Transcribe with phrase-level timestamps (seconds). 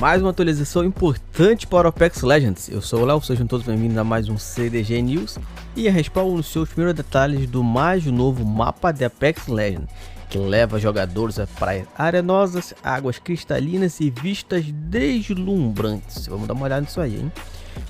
[0.00, 2.68] Mais uma atualização importante para o Apex Legends.
[2.68, 5.38] Eu sou o Léo, sejam todos bem-vindos a mais um CDG News.
[5.74, 9.88] E a Respawn anunciou os primeiros detalhes do mais novo mapa de Apex Legends,
[10.30, 16.28] que leva jogadores a praias arenosas, águas cristalinas e vistas deslumbrantes.
[16.28, 17.32] Vamos dar uma olhada nisso aí, hein?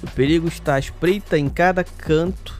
[0.03, 2.59] O perigo está à espreita em cada canto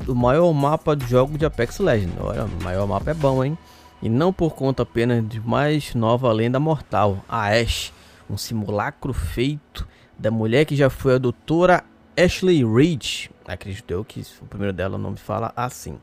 [0.00, 2.16] do maior mapa do jogo de Apex Legends.
[2.20, 3.56] Olha, o maior mapa é bom, hein?
[4.02, 7.92] E não por conta apenas de mais nova lenda mortal, a Ashe
[8.32, 9.86] um simulacro feito
[10.18, 11.84] da mulher que já foi a doutora
[12.16, 13.28] Ashley Reed.
[13.46, 15.98] Acredito eu que o primeiro dela não me fala assim.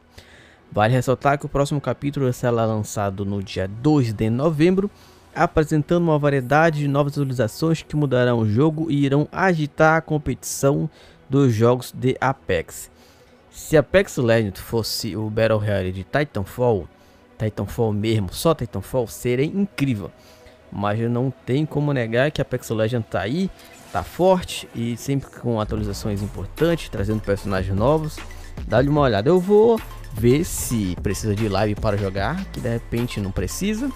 [0.72, 4.90] Vale ressaltar que o próximo capítulo será lançado no dia 2 de novembro,
[5.34, 10.88] apresentando uma variedade de novas atualizações que mudarão o jogo e irão agitar a competição
[11.28, 12.92] dos jogos de Apex.
[13.50, 16.88] Se Apex Legends fosse o Battle Royale de Titanfall,
[17.38, 20.12] Titanfall mesmo, só Titanfall, seria incrível
[20.72, 23.50] mas não tem como negar que a Apex Legends tá aí,
[23.92, 28.18] tá forte e sempre com atualizações importantes, trazendo personagens novos.
[28.68, 29.30] Dá-lhe uma olhada.
[29.30, 29.80] Eu vou
[30.14, 33.90] ver se precisa de live para jogar, que de repente não precisa.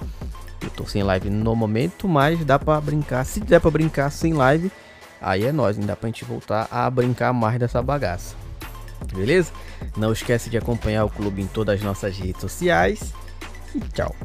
[0.62, 3.26] Eu tô sem live no momento, mas dá para brincar.
[3.26, 4.72] Se der para brincar sem live,
[5.22, 8.36] aí é nós, ainda dá pra gente voltar a brincar mais dessa bagaça.
[9.14, 9.52] Beleza?
[9.98, 13.14] Não esquece de acompanhar o clube em todas as nossas redes sociais.
[13.76, 14.16] E tchau.